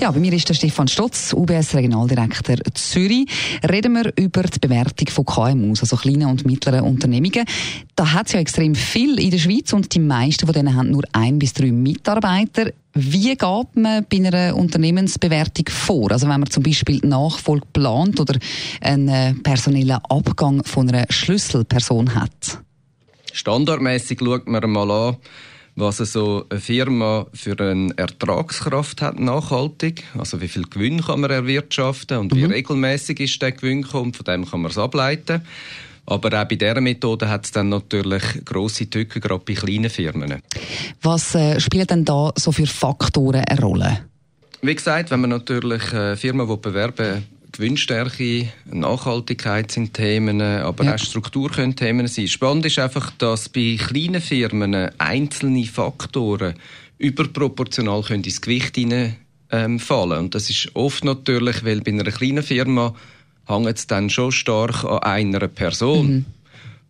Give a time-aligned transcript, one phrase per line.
[0.00, 3.26] Ja, bei mir ist der Stefan Stotz, UBS Regionaldirektor Zürich.
[3.68, 7.44] Reden wir über die Bewertung von KMUs, also kleinen und mittleren Unternehmungen.
[7.94, 10.90] Da hat es ja extrem viel in der Schweiz und die meisten von denen haben
[10.90, 12.72] nur ein bis drei Mitarbeiter.
[12.94, 16.12] Wie geht man bei einer Unternehmensbewertung vor?
[16.12, 18.38] Also wenn man zum Beispiel Nachfolge plant oder
[18.80, 22.60] einen personellen Abgang von einer Schlüsselperson hat?
[23.32, 25.16] Standardmäßig schaut man mal an,
[25.76, 31.30] was so eine Firma für eine Ertragskraft hat nachhaltig, also wie viel Gewinn kann man
[31.30, 32.36] erwirtschaften und mhm.
[32.36, 35.42] wie regelmäßig ist der Gewinn kommt, von dem kann man es ableiten.
[36.06, 40.40] Aber auch bei dieser Methode hat es dann natürlich grosse Tücken, gerade bei kleinen Firmen.
[41.02, 43.98] Was äh, spielt denn da so für Faktoren eine Rolle?
[44.62, 50.94] Wie gesagt, wenn man natürlich äh, Firmen bewerben Gewinnstärke, Nachhaltigkeit sind Themen, aber ja.
[50.94, 52.28] auch Struktur können Themen sein.
[52.28, 56.54] Spannend ist einfach, dass bei kleinen Firmen einzelne Faktoren
[56.98, 59.16] überproportional können ins Gewicht hinein,
[59.50, 60.18] ähm, fallen.
[60.18, 62.94] Und das ist oft natürlich, weil bei einer kleinen Firma
[63.46, 66.08] hängt es dann schon stark an einer Person.
[66.08, 66.24] Mhm.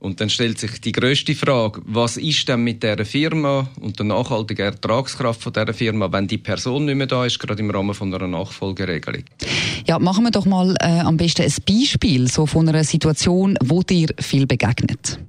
[0.00, 4.06] Und dann stellt sich die größte Frage, was ist denn mit der Firma und der
[4.06, 7.94] nachhaltigen Ertragskraft von dieser Firma, wenn die Person nicht mehr da ist, gerade im Rahmen
[7.94, 9.24] von einer Nachfolgeregelung?
[9.86, 13.82] Ja, machen wir doch mal äh, am besten ein Beispiel so von einer Situation, wo
[13.82, 15.20] dir viel begegnet.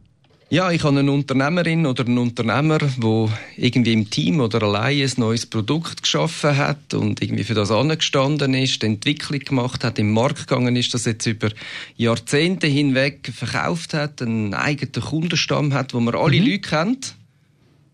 [0.52, 5.14] Ja, ich habe eine Unternehmerin oder einen Unternehmer, wo irgendwie im Team oder allein ein
[5.16, 10.12] neues Produkt geschaffen hat und irgendwie für das angestanden ist, die Entwicklung gemacht hat, im
[10.12, 11.52] Markt gegangen ist, das jetzt über
[11.96, 16.46] Jahrzehnte hinweg verkauft hat, einen eigenen Kundenstamm hat, wo man alle mhm.
[16.46, 17.16] Leute kennt.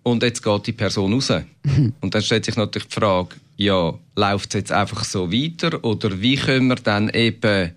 [0.02, 1.32] Und jetzt geht die Person raus.
[1.64, 1.94] Mhm.
[2.02, 6.22] Und dann stellt sich natürlich die Frage, ja, läuft es jetzt einfach so weiter oder
[6.22, 7.74] wie können wir dann eben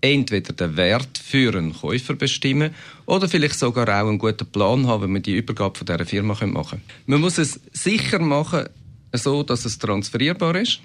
[0.00, 2.74] entweder den Wert für einen Käufer bestimmen
[3.06, 6.34] oder vielleicht sogar auch einen guten Plan haben, wenn wir die Übergabe von dieser Firma
[6.34, 6.82] machen können.
[7.06, 8.68] Man muss es sicher machen,
[9.12, 10.80] so dass es transferierbar ist.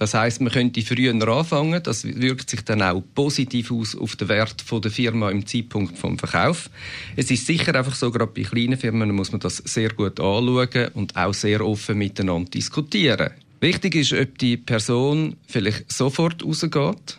[0.00, 1.82] Das heißt, man könnte früher anfangen.
[1.82, 6.18] Das wirkt sich dann auch positiv aus auf den Wert der Firma im Zeitpunkt vom
[6.18, 6.70] Verkauf.
[7.16, 10.88] Es ist sicher einfach so, gerade bei kleinen Firmen muss man das sehr gut anschauen
[10.94, 13.32] und auch sehr offen miteinander diskutieren.
[13.60, 17.18] Wichtig ist, ob die Person vielleicht sofort rausgeht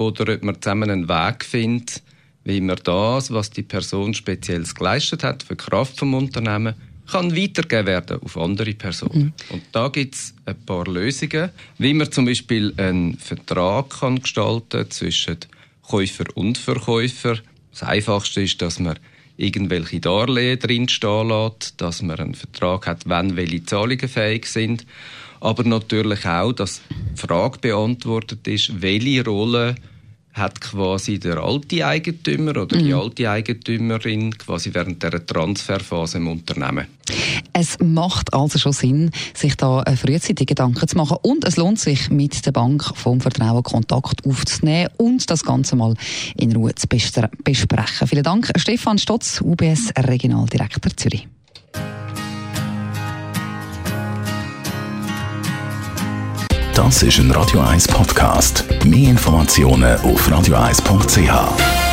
[0.00, 2.02] oder ob man zusammen einen Weg findet,
[2.44, 6.74] wie man das, was die Person speziell geleistet hat für die Kraft vom Unternehmen,
[7.10, 9.24] kann weitergegeben werden auf andere Personen.
[9.24, 9.32] Mhm.
[9.50, 14.90] Und da gibt es ein paar Lösungen, wie man zum Beispiel einen Vertrag kann gestalten
[14.90, 15.38] zwischen
[15.82, 17.38] Käufer und Verkäufer.
[17.72, 18.98] Das Einfachste ist, dass man
[19.40, 24.86] irgendwelche Darlehen drinstehen lässt, dass man einen Vertrag hat, wenn welche Zahlungen fähig sind.
[25.40, 29.74] Aber natürlich auch, dass die Frage beantwortet ist, welche Rolle
[30.32, 33.00] hat quasi der alte Eigentümer oder die mhm.
[33.00, 36.86] alte Eigentümerin quasi während der Transferphase im Unternehmen.
[37.52, 42.10] Es macht also schon Sinn, sich da frühzeitig Gedanken zu machen und es lohnt sich,
[42.10, 45.94] mit der Bank vom Vertrauen Kontakt aufzunehmen und das Ganze mal
[46.36, 48.08] in Ruhe zu besprechen.
[48.08, 51.28] Vielen Dank, Stefan Stotz, UBS Regionaldirektor Zürich.
[56.74, 58.64] Das ist ein Radio 1 Podcast.
[58.84, 61.89] Mehr Informationen auf radio1.ch.